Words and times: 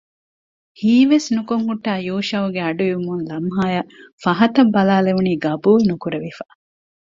ހީވެސް 0.79 1.27
ނުކޮށް 1.35 1.65
ހުއްޓާ 1.67 1.93
ޔޫޝައުގެ 2.07 2.59
އަޑު 2.83 2.83
އިވުމުން 2.87 3.23
ލަމްހާއަށް 3.29 3.91
ފަހަތަށް 4.23 4.73
ބަލާލެވުނީ 4.75 5.31
ޤަބޫލުނުކުރެވިފަ 5.45 6.43